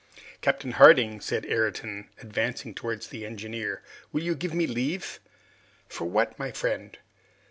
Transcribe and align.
"Captain 0.41 0.71
Harding," 0.71 1.11
then 1.11 1.21
said 1.21 1.45
Ayrton, 1.45 2.09
advancing 2.19 2.73
towards 2.73 3.09
the 3.09 3.23
engineer, 3.23 3.83
"will 4.11 4.23
you 4.23 4.33
give 4.33 4.51
me 4.55 4.65
leave?" 4.65 5.19
"For 5.89 6.07
what, 6.09 6.39
my 6.39 6.49
friend?" 6.49 6.97